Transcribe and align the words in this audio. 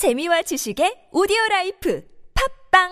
재미와 0.00 0.40
지식의 0.40 1.12
오디오 1.12 1.36
라이프 1.50 2.00
팟빵 2.72 2.88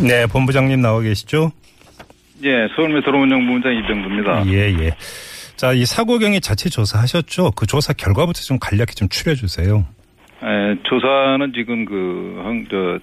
네, 0.00 0.24
본부장님 0.24 0.80
나와 0.80 1.02
계시죠? 1.02 1.52
예, 2.44 2.66
서울메트로 2.74 3.18
운영본부장 3.18 3.76
이병구입니다. 3.76 4.46
예, 4.46 4.72
예. 4.86 4.96
자, 5.56 5.74
이 5.74 5.84
사고 5.84 6.18
경위 6.18 6.40
자체 6.40 6.70
조사하셨죠? 6.70 7.50
그 7.50 7.66
조사 7.66 7.92
결과부터 7.92 8.40
좀 8.40 8.58
간략히 8.58 8.94
좀 8.94 9.10
추려 9.10 9.34
주세요. 9.34 9.84
에, 10.42 10.76
조사는 10.84 11.52
지금 11.54 11.84
그, 11.84 12.40
항, 12.42 12.64
저, 12.70 12.98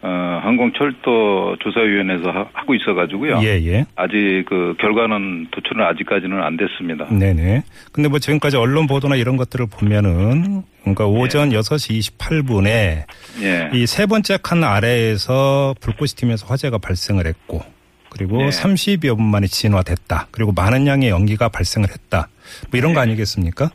어, 0.00 0.40
항공철도 0.42 1.56
조사위원회에서 1.60 2.30
하, 2.30 2.46
하고 2.52 2.74
있어가지고요. 2.74 3.40
예, 3.42 3.60
예. 3.66 3.86
아직 3.96 4.44
그 4.48 4.74
결과는 4.78 5.48
도출은 5.50 5.84
아직까지는 5.84 6.40
안 6.40 6.56
됐습니다. 6.56 7.06
네네. 7.06 7.64
근데 7.90 8.08
뭐 8.08 8.20
지금까지 8.20 8.56
언론 8.56 8.86
보도나 8.86 9.16
이런 9.16 9.36
것들을 9.36 9.66
보면은 9.66 10.62
그러니까 10.82 11.06
오전 11.06 11.50
6시 11.50 12.16
28분에 12.16 13.04
예. 13.42 13.70
이세 13.74 14.06
번째 14.06 14.38
칸 14.40 14.62
아래에서 14.62 15.74
불꽃이 15.80 16.10
튀면서 16.10 16.46
화재가 16.46 16.78
발생을 16.78 17.26
했고 17.26 17.62
그리고 18.10 18.38
네. 18.38 18.48
30여 18.48 19.16
분 19.16 19.26
만에 19.26 19.46
진화됐다. 19.48 20.28
그리고 20.30 20.52
많은 20.52 20.86
양의 20.86 21.10
연기가 21.10 21.48
발생을 21.48 21.88
했다. 21.90 22.28
뭐 22.70 22.78
이런 22.78 22.94
거 22.94 23.00
아니겠습니까? 23.00 23.70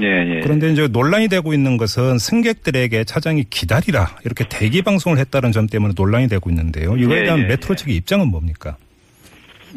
예, 0.00 0.36
예. 0.36 0.40
그런데 0.40 0.70
이제 0.70 0.86
논란이 0.88 1.28
되고 1.28 1.52
있는 1.52 1.76
것은 1.76 2.18
승객들에게 2.18 3.04
차장이 3.04 3.44
기다리라 3.48 4.06
이렇게 4.24 4.44
대기 4.48 4.82
방송을 4.82 5.18
했다는 5.18 5.52
점 5.52 5.66
때문에 5.66 5.94
논란이 5.96 6.28
되고 6.28 6.50
있는데요. 6.50 6.96
이거에 6.96 7.20
예, 7.20 7.24
대한 7.24 7.40
예, 7.40 7.44
메트로 7.44 7.72
예. 7.72 7.76
측의 7.76 7.96
입장은 7.96 8.28
뭡니까? 8.28 8.76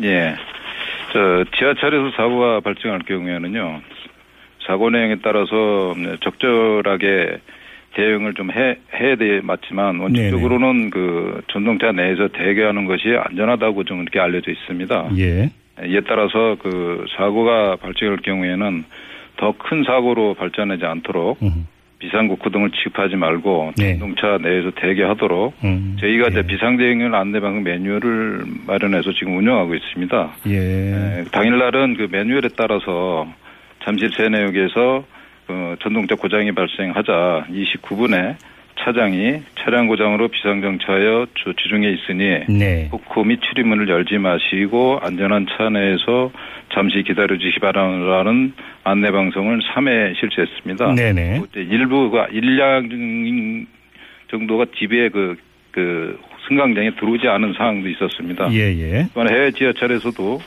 예. 0.04 0.36
저, 1.14 1.46
지하철에서 1.58 2.16
사고가 2.16 2.62
발생할 2.62 3.00
경우에는요, 3.00 3.82
사고 4.66 4.90
내용에 4.90 5.18
따라서 5.22 5.96
적절하게 6.24 7.40
대응을 7.96 8.34
좀 8.36 8.52
해, 8.52 8.78
해야 8.94 9.16
돼 9.16 9.42
맞지만 9.42 10.00
원칙적으로는 10.00 10.90
그 10.90 11.42
전동차 11.52 11.92
내에서 11.92 12.30
대기하는 12.30 12.86
것이 12.86 13.10
안전하다고 13.18 13.84
좀 13.84 14.02
이렇게 14.02 14.20
알려져 14.20 14.52
있습니다. 14.52 15.12
예. 15.18 15.52
이에 15.86 16.02
따라서 16.08 16.56
그 16.62 17.06
사고가 17.18 17.78
발생할 17.78 18.18
경우에는 18.18 18.84
더 19.38 19.54
큰 19.58 19.84
사고로 19.84 20.36
발전하지 20.36 20.86
않도록 20.86 21.42
음. 21.42 21.68
비상구크 22.00 22.50
등을 22.50 22.72
취급하지 22.72 23.16
말고 23.16 23.74
네. 23.78 23.98
전동차 23.98 24.38
내에서 24.42 24.72
대기하도록 24.72 25.54
음. 25.64 25.98
저희가 26.00 26.30
이제 26.30 26.40
예. 26.40 26.42
비상대응률 26.44 27.14
안내방송 27.14 27.64
매뉴얼을 27.64 28.44
마련해서 28.68 29.14
지금 29.14 29.38
운영하고 29.38 29.76
있습니다. 29.76 30.32
예. 30.48 30.58
에, 30.58 31.24
당일날은 31.32 31.96
그 31.98 32.08
매뉴얼에 32.12 32.50
따라서 32.58 33.28
잠실 33.84 34.10
세내역에서 34.16 35.04
그 35.48 35.76
전동차 35.82 36.16
고장이 36.16 36.52
발생하자 36.54 37.46
29분에 37.52 38.36
차장이 38.84 39.42
차량 39.60 39.88
고장으로 39.88 40.28
비상정차하여 40.30 41.28
조치 41.36 41.70
중에 41.70 41.92
있으니 41.92 42.46
네. 42.48 42.88
후크 42.92 43.22
및 43.22 43.40
출입문을 43.42 43.90
열지 43.90 44.18
마시고 44.18 45.00
안전한 45.02 45.46
차 45.48 45.70
내에서 45.70 46.32
잠시 46.74 47.04
기다려 47.04 47.38
주시 47.38 47.60
바라는 47.60 48.54
안내 48.84 49.12
방송을 49.12 49.60
3회 49.60 50.20
실시했습니다. 50.20 50.96
네네. 50.96 51.40
그때 51.42 51.62
일부가 51.62 52.28
일량 52.32 52.90
정도가 54.30 54.66
집에 54.78 55.10
그, 55.10 55.36
그 55.72 56.20
승강장에 56.48 56.96
들어오지 56.96 57.28
않은 57.28 57.54
상황도 57.54 57.90
있었습니다. 57.90 58.52
예, 58.54 58.74
예. 58.78 59.08
또한 59.14 59.30
해외 59.30 59.52
지하철에서도 59.52 60.40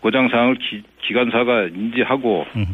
고장 0.00 0.28
사항을 0.28 0.56
기, 0.56 0.82
기관사가 1.02 1.64
인지하고 1.74 2.46
음. 2.56 2.66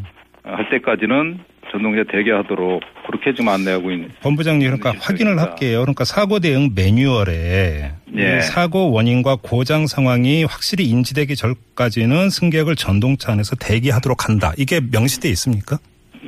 할 0.43 0.69
때까지는 0.71 1.39
전동차 1.71 2.03
대기하도록 2.11 2.83
그렇게 3.07 3.33
지금 3.33 3.49
안내하고 3.49 3.91
있는. 3.91 4.11
본부장님 4.23 4.67
그러니까 4.67 4.95
확인을. 5.01 5.39
할게요. 5.39 5.81
그러니까 5.81 6.05
사고 6.05 6.41
대응 6.41 6.71
매뉴얼에 6.75 7.93
예. 8.17 8.39
이 8.39 8.43
사고 8.43 8.91
원인과 8.91 9.39
고장 9.43 9.87
상황이 9.87 10.45
확실히 10.45 10.85
인지되기 10.87 11.37
전까지는 11.37 12.31
승객을 12.31 12.77
전동차 12.77 13.33
안에서 13.33 13.57
대기하도록 13.57 14.29
한다. 14.29 14.53
이게 14.59 14.81
명시돼 14.81 15.29
있습니까? 15.31 15.79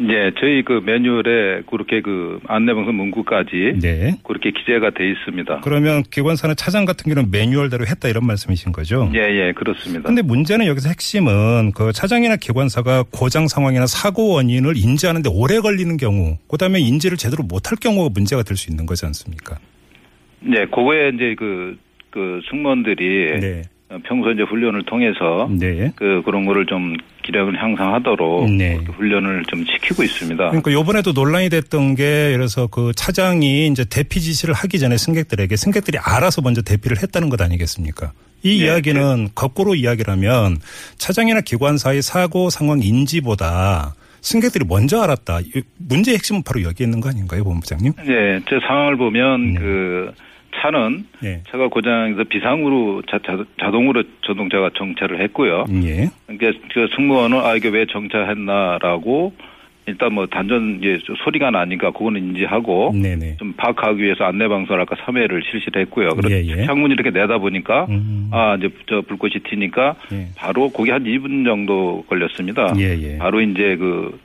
예, 0.09 0.33
저희 0.41 0.63
그 0.63 0.81
매뉴얼에 0.85 1.63
그렇게 1.71 2.01
그 2.01 2.41
안내방송 2.49 2.97
문구까지 2.97 3.81
네. 3.83 4.17
그렇게 4.25 4.51
기재가 4.51 4.91
돼 4.91 5.11
있습니다. 5.11 5.61
그러면 5.63 6.03
기관사는 6.03 6.57
차장 6.57 6.87
같은 6.87 7.13
경우는 7.13 7.31
매뉴얼대로 7.31 7.87
했다 7.87 8.09
이런 8.09 8.27
말씀이신 8.27 8.73
거죠? 8.73 9.11
예, 9.15 9.19
예, 9.19 9.53
그렇습니다. 9.53 10.05
근데 10.07 10.23
문제는 10.23 10.65
여기서 10.67 10.89
핵심은 10.89 11.73
그 11.73 11.93
차장이나 11.93 12.37
기관사가 12.37 13.05
고장 13.11 13.49
상황이나 13.49 13.87
사고 13.87 14.31
원인을 14.35 14.79
인지하는데 14.79 15.29
오래 15.31 15.61
걸리는 15.61 15.99
경우, 15.99 16.39
그다음에 16.49 16.81
인지를 16.81 17.19
제대로 17.19 17.43
못할 17.45 17.77
경우가 17.77 18.09
문제가 18.15 18.43
될 18.43 18.57
수 18.57 18.71
있는 18.71 18.87
거지 18.87 19.05
않습니까? 19.07 19.59
네, 20.41 20.65
그거에 20.67 21.11
이제 21.15 21.35
그, 21.39 21.77
그 22.11 22.41
승무원들이 22.51 23.41
네. 23.41 23.63
평소 24.05 24.31
이제 24.31 24.43
훈련을 24.43 24.85
통해서 24.85 25.49
네. 25.51 25.93
그 25.97 26.23
그런 26.25 26.45
거를 26.45 26.67
좀 26.67 26.97
기량을 27.25 27.63
향상하도록 27.63 28.51
네. 28.51 28.75
그렇게 28.75 28.93
훈련을 28.93 29.45
좀 29.49 29.65
시키고 29.65 30.03
있습니다. 30.03 30.49
그러니까 30.49 30.73
요번에도 30.73 31.13
논란이 31.13 31.49
됐던 31.51 31.95
게 31.95 32.33
그래서 32.33 32.67
그 32.67 32.93
차장이 32.95 33.67
이제 33.69 33.85
대피 33.85 34.21
지시를 34.21 34.55
하기 34.55 34.79
전에 34.79 34.97
승객들에게 34.97 35.55
승객들이 35.57 35.99
알아서 35.99 36.43
먼저 36.43 36.63
대피를 36.63 37.03
했다는 37.03 37.29
것 37.29 37.41
아니겠습니까? 37.41 38.13
이 38.43 38.59
네, 38.59 38.65
이야기는 38.67 39.31
거꾸로 39.35 39.75
이야기라면 39.75 40.57
차장이나 40.97 41.41
기관 41.43 41.77
사의 41.79 42.03
사고 42.03 42.51
상황 42.51 42.81
인지보다 42.83 43.95
승객들이 44.21 44.65
먼저 44.67 45.01
알았다. 45.03 45.41
이 45.41 45.63
문제의 45.79 46.17
핵심은 46.17 46.43
바로 46.45 46.63
여기 46.63 46.85
있는 46.85 47.01
거 47.01 47.09
아닌가요, 47.09 47.45
본부장님? 47.45 47.93
네, 47.99 48.41
제 48.49 48.59
상황을 48.67 48.97
보면 48.97 49.55
네. 49.55 49.61
그 49.61 50.13
차는 50.63 51.05
네. 51.21 51.43
차가 51.49 51.69
고장에서 51.69 52.25
비상으로 52.25 53.03
자, 53.11 53.19
동으로 53.71 54.05
전동차가 54.23 54.71
정차를 54.75 55.21
했고요. 55.23 55.65
예. 55.83 56.09
그러니까 56.27 56.59
그 56.73 56.89
승무원은 56.95 57.39
아 57.41 57.55
이게 57.55 57.69
왜 57.69 57.85
정차했나라고 57.87 59.33
일단 59.87 60.15
뭐 60.15 60.27
단전 60.27 60.79
이제 60.79 61.01
소리가 61.25 61.51
나니까 61.51 61.91
그거는 61.91 62.23
인지하고 62.23 62.93
네네. 62.95 63.37
좀 63.39 63.53
파악하기 63.57 64.01
위해서 64.01 64.25
안내 64.25 64.47
방송을 64.47 64.81
아까 64.81 64.95
3회를 64.95 65.43
실시를 65.51 65.83
했고요. 65.83 66.11
그래서 66.11 66.31
예, 66.37 66.45
예. 66.47 66.67
창문 66.67 66.93
이렇게 66.93 67.11
내다 67.11 67.39
보니까 67.39 67.87
음. 67.89 68.29
아 68.31 68.55
이제 68.57 68.69
저 68.89 69.01
불꽃이 69.01 69.35
튀니까 69.43 69.97
예. 70.13 70.29
바로 70.37 70.69
거기 70.69 70.91
한 70.91 71.03
2분 71.03 71.45
정도 71.45 72.05
걸렸습니다. 72.09 72.75
예, 72.79 72.97
예. 72.97 73.19
바로 73.19 73.41
이제 73.41 73.77
그 73.77 74.21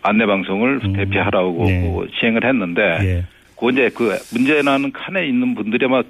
안내 0.00 0.24
방송을 0.24 0.80
음. 0.82 0.92
대피하라고 0.94 1.64
네. 1.66 1.80
그 1.82 2.08
시행을 2.18 2.46
했는데 2.46 2.82
예. 3.02 3.24
그 3.62 3.70
이제 3.70 3.90
그 3.94 4.10
문제 4.32 4.60
나는 4.60 4.90
칸에 4.90 5.24
있는 5.26 5.54
분들이 5.54 5.86
아마 5.86 6.02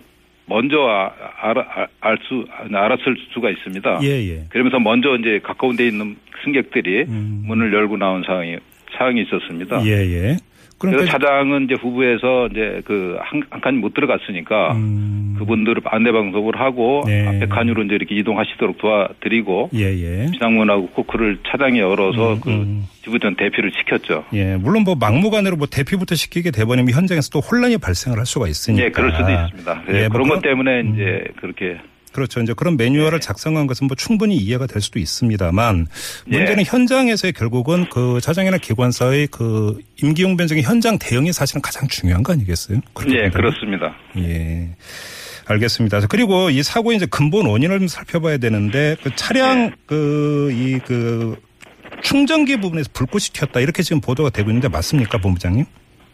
먼저 0.46 0.78
아, 0.88 1.12
알아 1.42 1.88
알 2.00 2.18
수 2.26 2.46
알았을 2.72 3.16
수가 3.34 3.50
있습니다. 3.50 4.00
예, 4.02 4.08
예. 4.08 4.46
그러면서 4.48 4.78
먼저 4.80 5.16
이제 5.16 5.38
가까운 5.42 5.76
데 5.76 5.86
있는 5.86 6.16
승객들이 6.44 7.02
음. 7.08 7.44
문을 7.46 7.72
열고 7.72 7.98
나온 7.98 8.22
상황이 8.24 8.56
상황이 8.96 9.22
있었습니다. 9.22 9.84
예, 9.84 9.90
예. 9.90 10.36
그래서 10.78 10.96
그러니까 10.98 11.12
차장은 11.18 11.64
이제 11.64 11.74
후부에서 11.80 12.48
이제 12.50 12.80
그한한 12.84 13.60
칸이 13.62 13.78
못 13.78 13.94
들어갔으니까 13.94 14.72
음. 14.72 15.36
그분들을 15.38 15.80
안내 15.84 16.10
방송을 16.10 16.58
하고 16.60 17.04
네. 17.06 17.26
앞에 17.26 17.46
칸으로 17.46 17.84
이제 17.84 17.94
이렇게 17.94 18.14
이동하시도록 18.16 18.78
도와드리고 18.78 19.70
예, 19.74 19.80
예. 20.24 20.26
비상문하고 20.32 20.88
코크를 20.88 21.38
차장이 21.48 21.78
열어서 21.78 22.34
음, 22.34 22.40
그 22.40 22.50
음. 22.50 22.84
지부전 23.04 23.36
대피를 23.36 23.70
시켰죠. 23.78 24.24
예, 24.34 24.56
물론 24.56 24.82
뭐 24.84 24.94
막무가내로 24.96 25.56
뭐 25.56 25.66
대피부터 25.68 26.14
시키게 26.16 26.50
돼버리면 26.50 26.92
현장에서 26.92 27.30
또 27.30 27.38
혼란이 27.40 27.78
발생을 27.78 28.18
할 28.18 28.26
수가 28.26 28.48
있으니까. 28.48 28.84
예, 28.84 28.90
그럴 28.90 29.12
수도 29.12 29.30
있습니다. 29.30 29.82
예, 29.90 29.94
예, 29.94 30.00
뭐 30.08 30.14
그런 30.14 30.28
것 30.28 30.40
그런- 30.40 30.42
때문에 30.42 30.80
음. 30.80 30.94
이제 30.94 31.24
그렇게 31.36 31.78
그렇죠. 32.12 32.40
이제 32.40 32.52
그런 32.54 32.76
매뉴얼을 32.76 33.18
네. 33.20 33.26
작성한 33.26 33.66
것은 33.66 33.86
뭐 33.86 33.96
충분히 33.96 34.36
이해가 34.36 34.66
될 34.66 34.80
수도 34.82 34.98
있습니다만 34.98 35.86
문제는 36.26 36.60
예. 36.60 36.64
현장에서의 36.64 37.32
결국은 37.32 37.86
그 37.90 38.20
차장이나 38.20 38.58
기관사의 38.58 39.28
그 39.28 39.78
임기용 40.02 40.36
변경의 40.36 40.62
현장 40.62 40.98
대응이 40.98 41.32
사실은 41.32 41.62
가장 41.62 41.88
중요한 41.88 42.22
거 42.22 42.32
아니겠어요? 42.32 42.80
예? 43.08 43.30
그렇습니다. 43.30 43.96
예. 44.18 44.68
알겠습니다. 45.46 46.00
그리고 46.08 46.50
이 46.50 46.62
사고의 46.62 46.96
이제 46.96 47.06
근본 47.06 47.46
원인을 47.46 47.78
좀 47.80 47.88
살펴봐야 47.88 48.38
되는데 48.38 48.96
그 49.02 49.14
차량 49.16 49.70
네. 49.70 49.74
그이그 49.86 51.36
충전기 52.02 52.56
부분에서 52.60 52.90
불꽃이 52.92 53.24
튀었다 53.32 53.60
이렇게 53.60 53.82
지금 53.82 54.00
보도가 54.00 54.30
되고 54.30 54.50
있는데 54.50 54.68
맞습니까, 54.68 55.18
본부장님? 55.18 55.64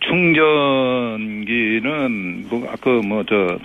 충전기는 0.00 1.28
뭐 2.48 2.68
아까 2.70 2.90
뭐저 2.90 3.28
그 3.28 3.58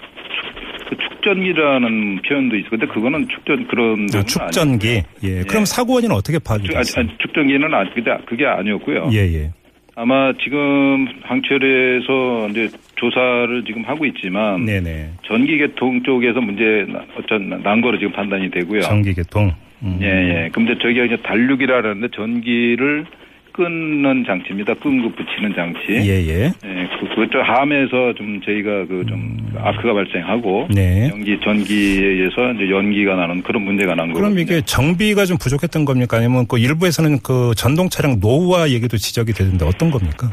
축전기라는 1.24 2.22
표현도 2.28 2.56
있어. 2.58 2.70
근데 2.70 2.86
그거는 2.88 3.28
축전 3.30 3.68
그런 3.68 4.08
아, 4.14 4.24
축전기. 4.24 4.90
아니고요. 4.90 5.04
예. 5.24 5.44
그럼 5.44 5.66
사고 5.66 5.94
원인은 5.96 6.16
어떻게 6.16 6.38
파악이 6.40 6.68
됐어요? 6.68 7.08
축전기는 7.20 7.74
아니, 7.74 7.94
그게, 7.94 8.46
아니었고요. 8.46 9.10
예, 9.14 9.20
예. 9.34 9.52
아마 9.96 10.34
지금 10.44 11.08
항철에서 11.22 12.48
이제 12.50 12.68
조사를 12.96 13.64
지금 13.66 13.84
하고 13.84 14.06
있지만 14.06 14.66
네네. 14.66 15.12
전기계통 15.28 16.02
쪽에서 16.04 16.42
문제 16.42 16.86
나- 16.92 17.04
어쩐 17.18 17.50
난 17.64 17.80
거로 17.82 17.98
지금 18.00 18.12
판단이 18.14 18.50
되고요. 18.52 18.82
전기계통. 18.82 19.54
음. 19.84 20.00
예, 20.02 20.08
예. 20.08 20.50
근데 20.52 20.76
저기가 20.82 21.06
이제 21.06 21.18
달육이라는데 21.18 22.08
전기를 22.16 23.06
끊는 23.54 24.26
장치입니다. 24.26 24.74
끈고 24.76 25.12
붙이는 25.12 25.54
장치. 25.56 25.80
예, 25.90 26.28
예. 26.28 26.52
예, 26.66 26.88
그, 27.00 27.16
그쪽 27.16 27.42
함에서 27.42 28.14
좀 28.18 28.42
저희가 28.42 28.86
그좀 28.88 29.38
아크가 29.58 29.94
발생하고 29.94 30.68
네. 30.74 31.10
연기 31.10 31.40
전기에 31.40 32.06
의해서 32.06 32.52
이제 32.54 32.70
연기가 32.70 33.16
나는 33.16 33.42
그런 33.44 33.64
문제가 33.64 33.96
난 33.96 34.12
거예요. 34.12 34.16
그럼 34.16 34.40
이게 34.40 34.62
정비가 34.62 35.26
좀 35.26 35.38
부족했던 35.38 35.86
겁니까? 35.86 36.18
아니면 36.18 36.46
그 36.48 36.58
일부에서는 36.58 37.20
그 37.24 37.54
전동 37.56 37.90
차량 37.90 38.20
노후화 38.20 38.70
얘기도 38.72 38.98
지적이 38.98 39.34
되는데 39.34 39.66
어떤 39.66 39.92
겁니까? 39.92 40.32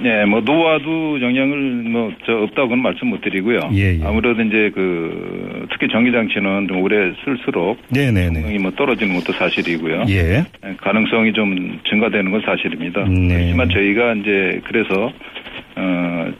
네, 0.00 0.24
뭐 0.26 0.40
노화도 0.40 1.20
영향을 1.20 1.56
뭐 1.90 2.12
저 2.24 2.32
없다고는 2.42 2.82
말씀 2.82 3.08
못 3.08 3.20
드리고요. 3.20 3.70
예, 3.74 3.98
예. 3.98 4.04
아무래도 4.04 4.40
이제 4.42 4.70
그 4.74 5.66
특히 5.70 5.88
전기 5.88 6.12
장치는 6.12 6.68
좀 6.68 6.82
오래 6.82 7.12
쓸수록 7.24 7.78
네네네. 7.90 8.40
성능이 8.40 8.58
뭐 8.58 8.70
떨어지는 8.72 9.14
것도 9.16 9.32
사실이고요. 9.32 10.04
예. 10.08 10.44
가능성이 10.78 11.32
좀 11.32 11.78
증가되는 11.88 12.30
건 12.30 12.40
사실입니다. 12.44 13.04
네. 13.08 13.44
하지만 13.46 13.68
저희가 13.70 14.14
이제 14.14 14.60
그래서 14.64 15.12
어 15.76 16.32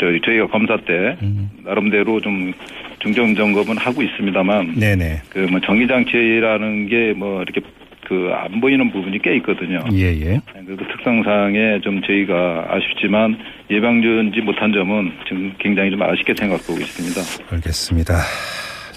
저희 0.00 0.20
저희가 0.20 0.46
검사 0.48 0.76
때 0.78 1.16
음. 1.22 1.48
나름대로 1.64 2.20
좀 2.20 2.52
중정 2.98 3.34
점검은 3.34 3.76
하고 3.78 4.02
있습니다만 4.02 4.74
네네. 4.78 5.22
그 5.30 5.46
뭐 5.50 5.60
전기 5.60 5.86
장치라는 5.86 6.88
게 6.88 7.14
뭐 7.16 7.42
이렇게 7.42 7.60
그 8.08 8.30
안 8.32 8.60
보이는 8.60 8.90
부분이 8.92 9.20
꽤 9.22 9.36
있거든요. 9.36 9.82
예, 9.92 10.06
예. 10.20 10.40
그 10.66 10.76
특성상에 10.76 11.80
좀 11.82 12.00
저희가 12.02 12.66
아쉽지만 12.70 13.36
예방전지 13.70 14.40
못한 14.40 14.72
점은 14.72 15.12
지금 15.28 15.52
굉장히 15.58 15.90
좀 15.90 16.02
아쉽게 16.02 16.34
생각하고 16.38 16.74
있습니다. 16.74 17.20
알겠습니다. 17.54 18.14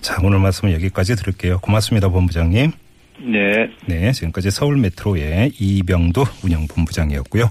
자, 0.01 0.17
오늘 0.23 0.39
말씀은 0.39 0.73
여기까지 0.73 1.15
들을게요. 1.15 1.59
고맙습니다, 1.59 2.09
본부장님. 2.09 2.71
네. 3.21 3.69
네, 3.85 4.11
지금까지 4.11 4.51
서울 4.51 4.77
메트로의 4.77 5.51
이병도 5.59 6.23
운영본부장이었고요. 6.43 7.45